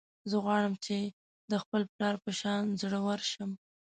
زه 0.29 0.35
غواړم 0.43 0.73
چې 0.85 0.97
د 1.51 1.53
خپل 1.63 1.81
پلار 1.93 2.15
په 2.23 2.31
شان 2.39 2.63
زړور 2.81 3.19
شم 3.31 3.51